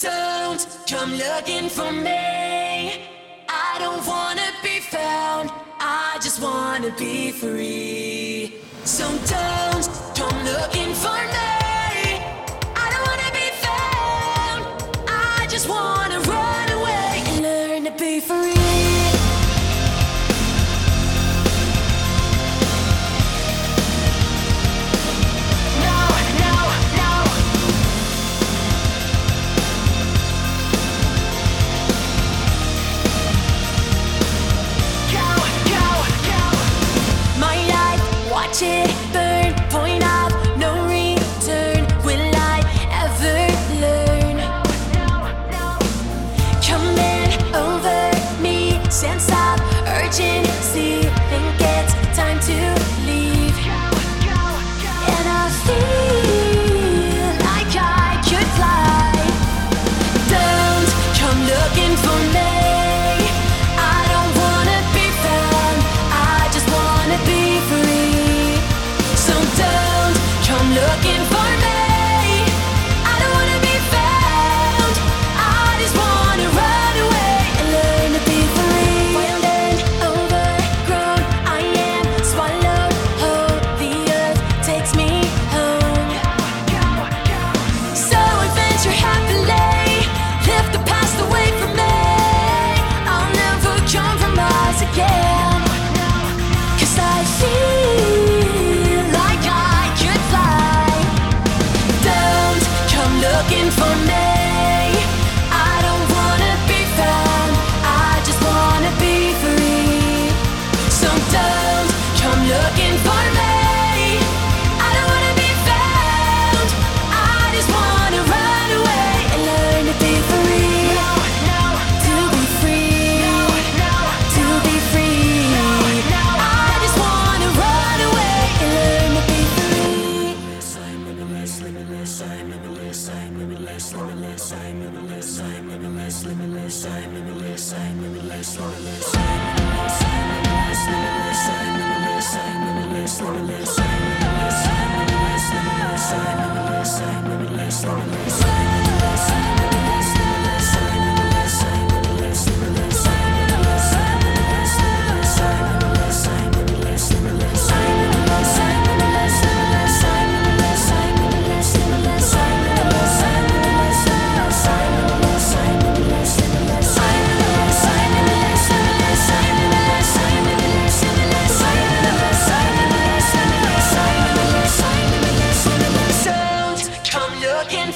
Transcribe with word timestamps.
Don't 0.00 0.66
come 0.88 1.12
looking 1.12 1.68
for 1.68 1.92
me. 1.92 3.04
I 3.50 3.76
don't 3.78 4.06
wanna 4.06 4.50
be 4.62 4.80
found. 4.80 5.50
I 5.78 6.18
just 6.22 6.40
wanna 6.40 6.90
be 6.98 7.32
free. 7.32 8.54
So 8.84 9.04
don't 9.26 9.86
come 10.16 10.44
looking 10.46 10.94
for 10.94 11.22
me. 11.34 11.49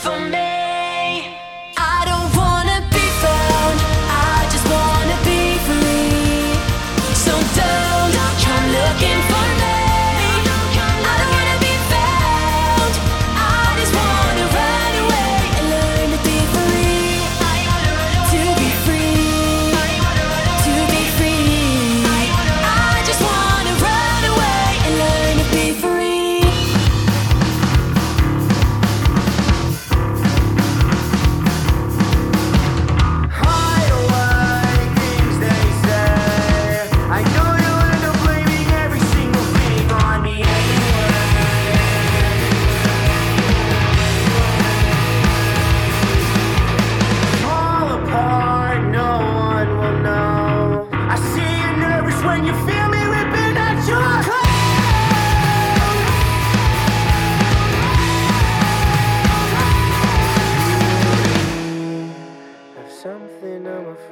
for 0.05 0.21
me. 0.21 0.54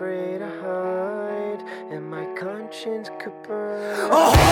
afraid 0.02 0.38
to 0.38 0.48
hide, 0.60 1.62
and 1.92 2.10
my 2.10 2.24
conscience 2.34 3.08
could 3.20 3.40
burn. 3.44 4.08
Oh! 4.10 4.51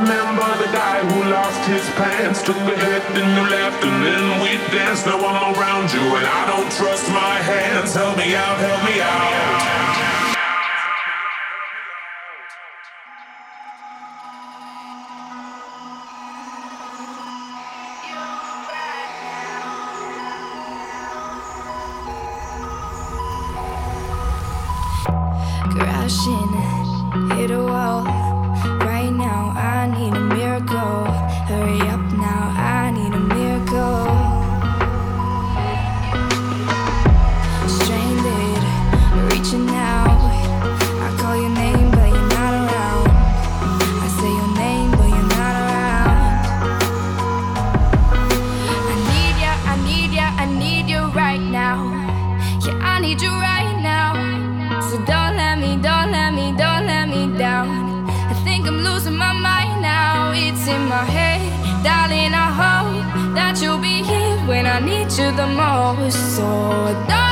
remember 0.00 0.48
the 0.56 0.70
guy 0.72 1.04
who 1.04 1.30
lost 1.30 1.60
his 1.68 1.84
pants. 1.90 2.42
Took 2.42 2.56
a 2.56 2.76
hit 2.76 3.02
then 3.14 3.28
you 3.36 3.50
left 3.50 3.84
and 3.84 4.04
then 4.04 4.40
we 4.42 4.56
danced. 4.72 5.06
Now 5.06 5.18
I'm 5.18 5.54
around 5.54 5.92
you 5.92 6.00
and 6.00 6.26
I 6.26 6.46
don't 6.46 6.70
trust 6.72 7.08
my 7.10 7.36
hands. 7.36 7.94
Help 7.94 8.16
me 8.16 8.34
out, 8.34 8.58
help 8.58 8.80
me 8.84 9.00
out. 9.00 10.09
darling, 61.82 62.34
I 62.34 62.48
hope 62.62 63.34
that 63.34 63.60
you'll 63.60 63.78
be 63.78 64.02
here 64.02 64.36
when 64.46 64.66
I 64.66 64.80
need 64.80 65.10
you 65.18 65.30
the 65.32 65.46
most. 65.46 66.36
So, 66.36 66.44
darling. 67.08 67.29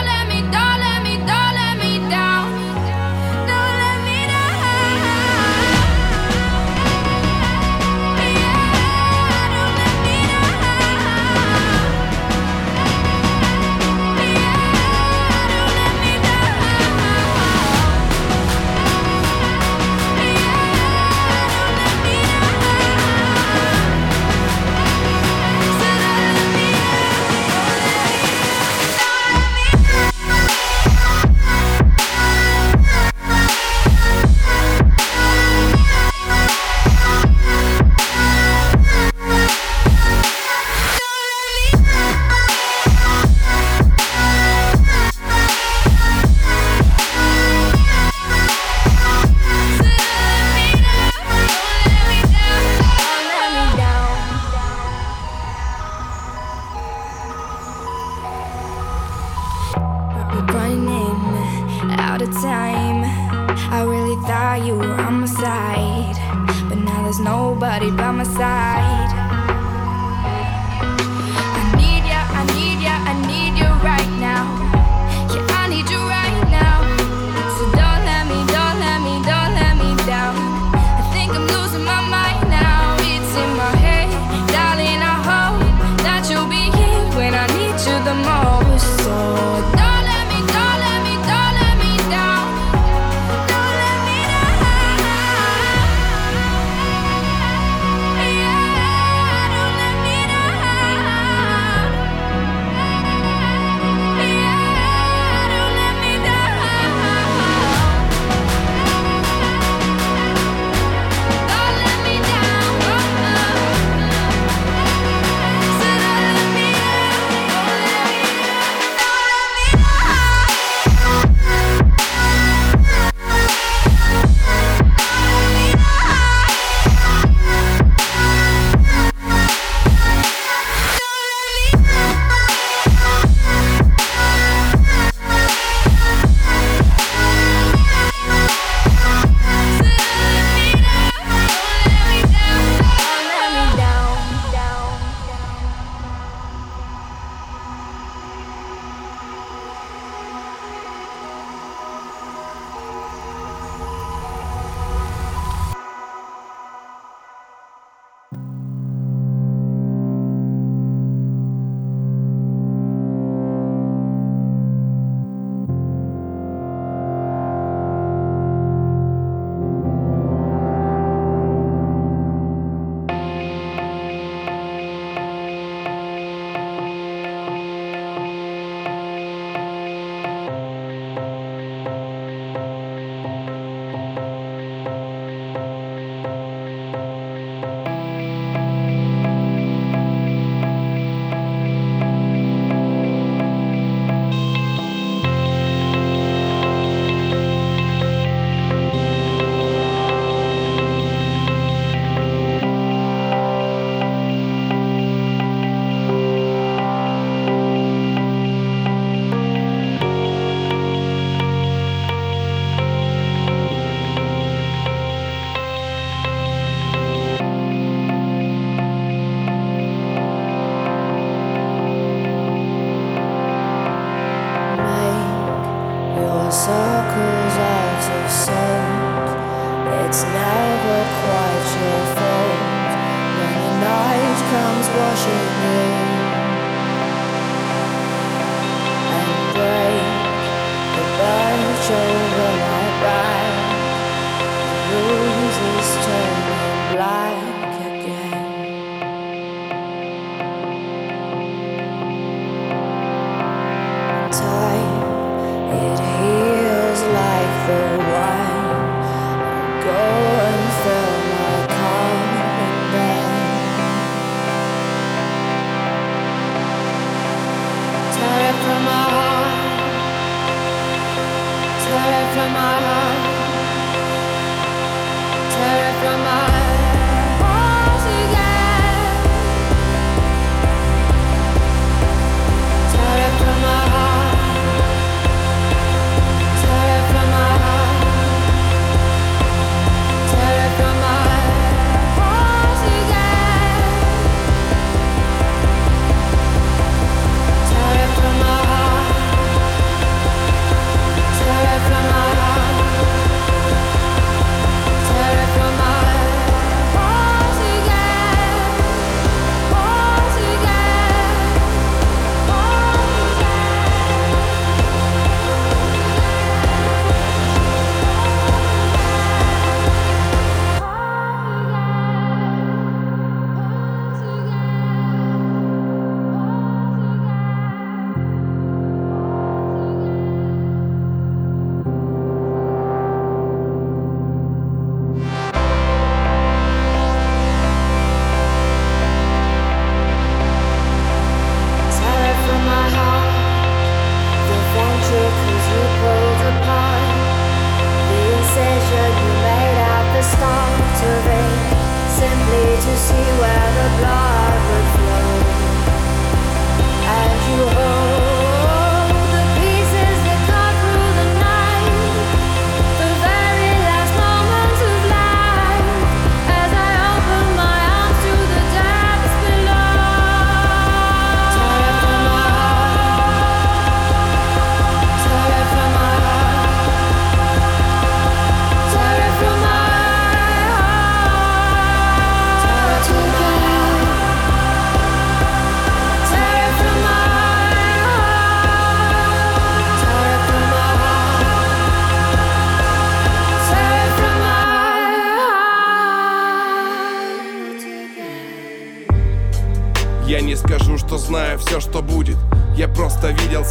It's 230.09 230.23
never 230.23 231.05
quite 231.21 231.69
your 231.77 232.03
fault 232.17 232.97
when 233.37 233.59
the 233.61 233.75
night 233.85 234.38
comes 234.50 234.88
washing 234.97 236.03
in. 236.03 236.08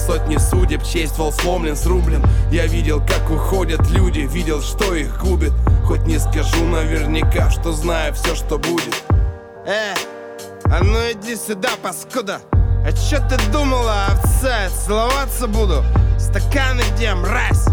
Сотни 0.07 0.37
судеб, 0.37 0.83
честь 0.83 1.17
вол 1.17 1.33
сломлен, 1.33 1.75
срублен. 1.75 2.23
Я 2.49 2.65
видел, 2.65 3.01
как 3.05 3.29
уходят 3.29 3.89
люди, 3.89 4.21
видел, 4.21 4.61
что 4.61 4.95
их 4.95 5.21
губит. 5.21 5.51
Хоть 5.85 6.07
не 6.07 6.17
скажу 6.17 6.63
наверняка, 6.63 7.51
что 7.51 7.73
знаю 7.73 8.13
все, 8.13 8.33
что 8.33 8.57
будет. 8.57 9.03
Э, 9.65 9.93
а 10.63 10.81
ну 10.81 10.97
иди 11.11 11.35
сюда, 11.35 11.71
паскуда. 11.83 12.39
А 12.53 12.91
чё 12.93 13.17
ты 13.27 13.37
думала, 13.51 14.05
овца, 14.05 14.69
целоваться 14.85 15.45
буду? 15.47 15.83
Стаканы 16.17 16.83
где, 16.95 17.13
мразь? 17.13 17.65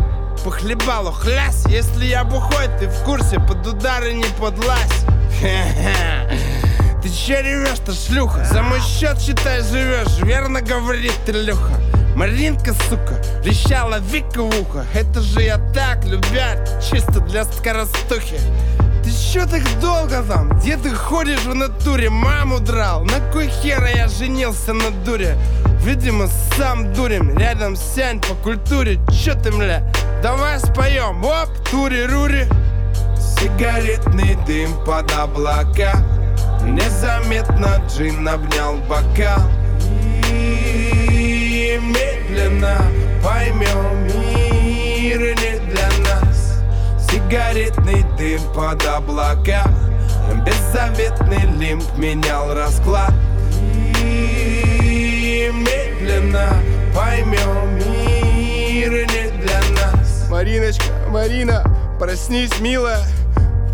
Похлебалу, 0.45 1.13
хлясь 1.13 1.65
Если 1.67 2.07
я 2.07 2.25
бухой, 2.25 2.67
ты 2.81 2.89
в 2.89 3.05
курсе, 3.05 3.39
под 3.39 3.65
удары 3.65 4.13
не 4.13 4.27
подлазь. 4.39 5.05
Ты 7.03 7.11
че 7.11 7.43
ревешь-то, 7.43 7.93
шлюха? 7.93 8.45
За 8.45 8.63
мой 8.63 8.81
счет, 8.81 9.21
считай, 9.21 9.63
живешь, 9.63 10.19
верно 10.23 10.63
говорит 10.63 11.13
Илюха 11.27 11.84
Маринка, 12.15 12.75
сука, 12.89 13.21
вещала 13.45 13.99
Вика 13.99 14.43
в 14.43 14.61
ухо 14.61 14.87
Это 14.95 15.21
же 15.21 15.43
я 15.43 15.59
так, 15.75 16.05
любя, 16.05 16.65
чисто 16.81 17.21
для 17.21 17.45
скоростухи 17.45 18.39
ты 19.05 19.11
чё 19.11 19.45
так 19.45 19.63
долго 19.83 20.23
там? 20.23 20.49
Где 20.59 20.79
ты 20.79 20.89
ходишь 20.89 21.45
в 21.45 21.55
натуре? 21.55 22.09
Маму 22.09 22.59
драл? 22.59 23.05
На 23.05 23.21
кой 23.33 23.49
хера 23.49 23.91
я 23.91 24.09
женился 24.09 24.73
на 24.73 24.91
дуре? 25.05 25.37
Видимо, 25.83 26.27
сам 26.57 26.91
дурим 26.95 27.37
Рядом 27.37 27.77
сянь 27.77 28.19
по 28.21 28.35
культуре 28.35 28.99
Чё 29.13 29.35
ты, 29.35 29.53
мля? 29.53 29.83
Давай 30.23 30.59
споем 30.59 31.23
Оп, 31.23 31.51
тури-рури 31.71 32.47
Сигаретный 33.19 34.39
дым 34.47 34.73
под 34.87 35.13
облака 35.13 36.03
Незаметно 36.63 37.83
джин 37.87 38.27
обнял 38.27 38.79
бокал 38.89 39.43
медленно 42.35 42.79
поймем 43.23 44.05
Мир 44.07 45.21
не 45.21 45.59
для 45.71 45.89
нас. 46.03 46.59
Сигаретный 47.09 48.05
дым 48.19 48.41
под 48.53 48.85
облака. 48.87 49.65
Беззаветный 50.45 51.47
лимб 51.59 51.85
менял 51.97 52.53
расклад. 52.55 53.13
И 54.01 55.51
медленно 55.53 56.49
поймем 56.95 57.77
Мир 57.77 58.93
не 58.93 59.31
для 59.41 59.61
нас. 59.81 60.29
Мариночка, 60.29 60.87
Марина, 61.09 61.65
проснись, 62.01 62.59
милая. 62.61 63.05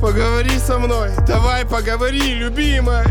Поговори 0.03 0.59
со 0.59 0.79
мной, 0.79 1.11
давай 1.27 1.65
поговори, 1.65 2.35
любимая. 2.35 3.07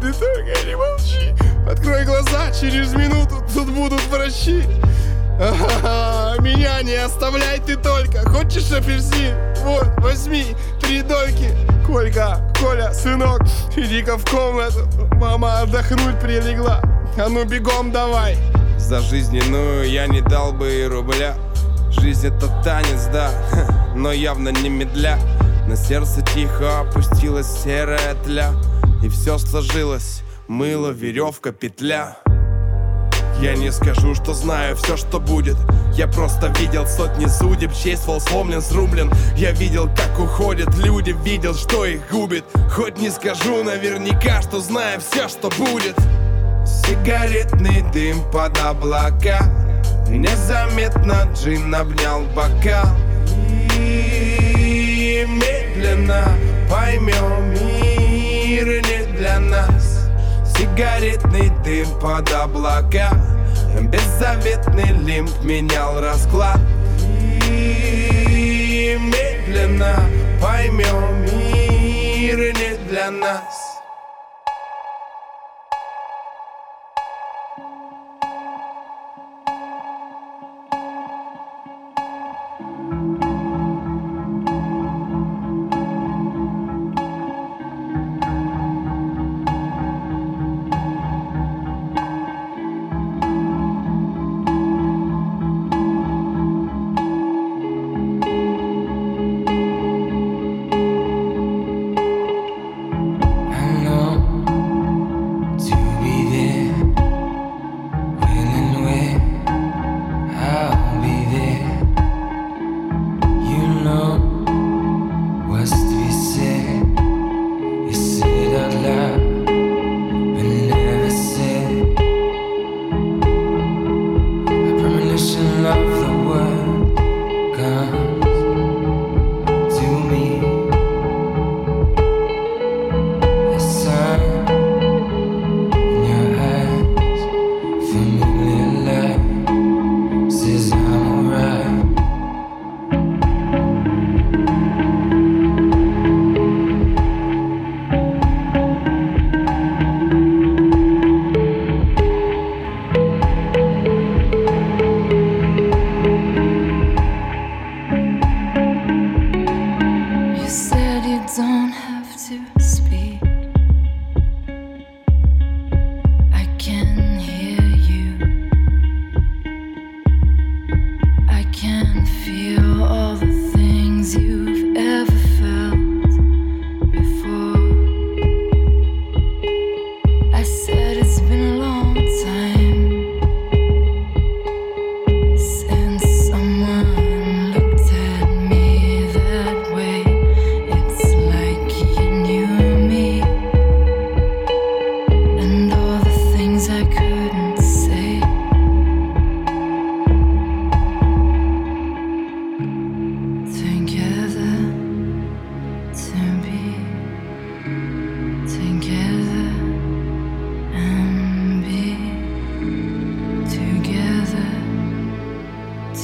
Ты 0.00 0.12
только 0.12 0.66
не 0.66 0.76
молчи. 0.76 1.34
Открой 1.70 2.04
глаза, 2.04 2.50
через 2.50 2.92
минуту 2.92 3.31
тут 3.52 3.68
будут 3.70 4.02
врачи. 4.08 4.64
Меня 6.42 6.82
не 6.82 6.94
оставляй 6.94 7.58
ты 7.58 7.76
только 7.76 8.20
Хочешь 8.28 8.70
апельсин? 8.70 9.34
Вот, 9.64 9.88
возьми 9.98 10.54
три 10.80 11.02
дольки. 11.02 11.50
Колька, 11.86 12.40
Коля, 12.60 12.92
сынок, 12.92 13.42
иди-ка 13.76 14.16
в 14.16 14.24
комнату. 14.24 14.88
Мама 15.14 15.60
отдохнуть 15.60 16.20
прилегла. 16.20 16.80
А 17.18 17.28
ну 17.28 17.44
бегом 17.44 17.90
давай. 17.90 18.36
За 18.78 19.00
жизненную 19.00 19.90
я 19.90 20.06
не 20.06 20.20
дал 20.20 20.52
бы 20.52 20.70
и 20.70 20.84
рубля. 20.84 21.34
Жизнь 21.90 22.28
это 22.28 22.48
танец, 22.64 23.06
да, 23.12 23.30
но 23.94 24.12
явно 24.12 24.48
не 24.48 24.68
медля. 24.68 25.18
На 25.68 25.76
сердце 25.76 26.22
тихо 26.34 26.80
опустилась 26.80 27.46
серая 27.62 28.14
тля 28.24 28.52
И 29.04 29.08
все 29.08 29.38
сложилось, 29.38 30.22
мыло, 30.48 30.90
веревка, 30.90 31.52
петля 31.52 32.21
я 33.42 33.56
не 33.56 33.72
скажу, 33.72 34.14
что 34.14 34.34
знаю 34.34 34.76
все, 34.76 34.96
что 34.96 35.18
будет. 35.18 35.56
Я 35.94 36.06
просто 36.06 36.46
видел 36.60 36.86
сотни 36.86 37.26
судеб 37.26 37.72
Честь 37.74 38.06
вол 38.06 38.20
сломлен, 38.20 38.62
срублен 38.62 39.12
Я 39.36 39.50
видел, 39.50 39.90
как 39.94 40.18
уходят 40.18 40.74
люди 40.76 41.14
Видел, 41.24 41.54
что 41.54 41.84
их 41.84 42.08
губит. 42.10 42.44
Хоть 42.70 42.98
не 42.98 43.10
скажу 43.10 43.64
наверняка, 43.64 44.42
что 44.42 44.60
знаю 44.60 45.00
все, 45.00 45.28
что 45.28 45.50
будет. 45.50 45.96
Сигаретный 46.64 47.82
дым 47.92 48.22
под 48.30 48.56
облака. 48.58 49.40
Незаметно 50.08 51.28
джин 51.34 51.74
обнял 51.74 52.22
бокал 52.36 52.96
И 53.76 55.26
медленно 55.26 56.28
поймем 56.70 57.71
Сигаретный 60.56 61.50
дым 61.64 61.88
под 62.00 62.32
облака. 62.32 63.10
Беззаветный 63.80 64.92
лимб 65.04 65.30
менял 65.42 66.00
расклад. 66.00 66.60
И 67.48 68.98
медленно 69.00 69.96
поймем 70.40 71.22
Мир 71.22 72.38
не 72.38 72.76
для 72.88 73.10
нас 73.10 73.61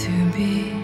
to 0.05 0.31
be. 0.31 0.78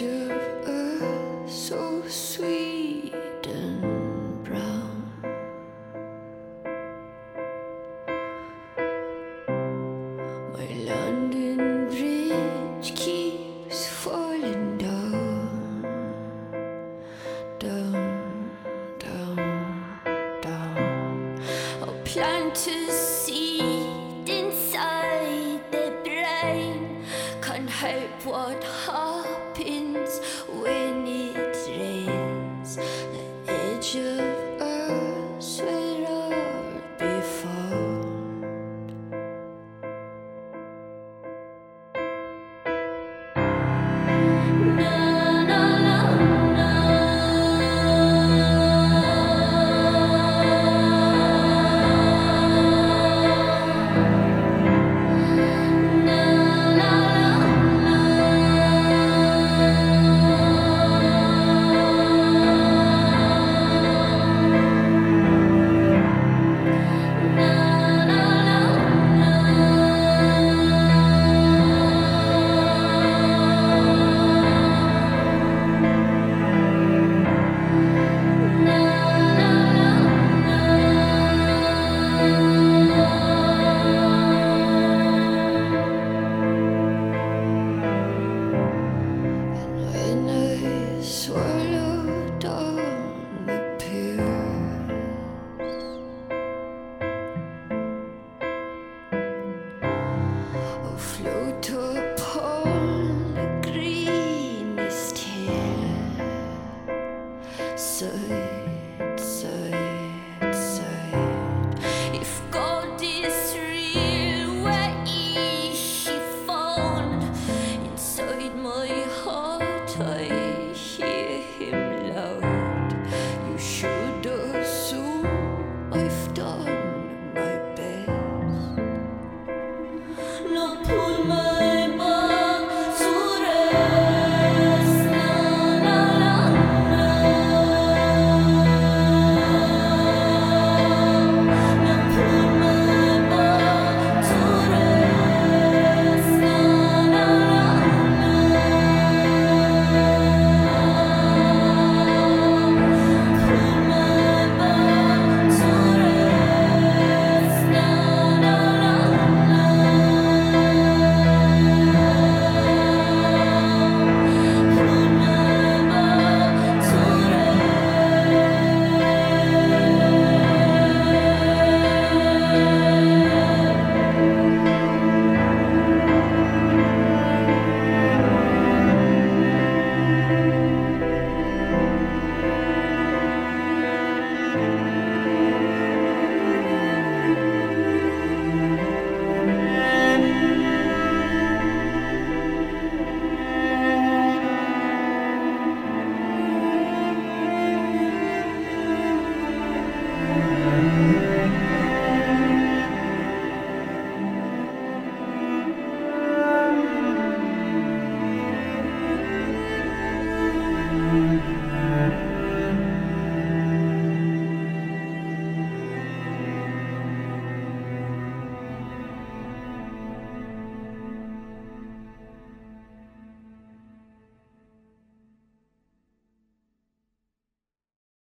us, 0.00 1.52
so 1.52 2.02
sweet. 2.08 2.51